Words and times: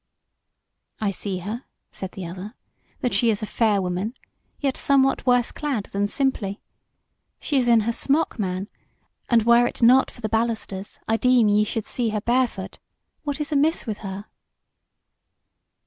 "I 0.99 1.11
see 1.11 1.37
her," 1.45 1.65
said 1.91 2.13
the 2.13 2.25
other, 2.25 2.55
"that 3.01 3.13
she 3.13 3.29
is 3.29 3.43
a 3.43 3.45
fair 3.45 3.79
woman; 3.83 4.15
yet 4.59 4.75
somewhat 4.75 5.27
worse 5.27 5.51
clad 5.51 5.89
than 5.93 6.07
simply. 6.07 6.59
She 7.39 7.57
is 7.57 7.67
in 7.67 7.81
her 7.81 7.91
smock, 7.91 8.39
man, 8.39 8.67
and 9.29 9.43
were 9.45 9.67
it 9.67 9.83
not 9.83 10.09
for 10.09 10.21
the 10.21 10.27
balusters 10.27 10.97
I 11.07 11.17
deem 11.17 11.47
ye 11.49 11.63
should 11.63 11.85
see 11.85 12.09
her 12.09 12.21
barefoot. 12.21 12.79
What 13.25 13.39
is 13.39 13.51
amiss 13.51 13.85
with 13.85 13.99
her?" 13.99 14.25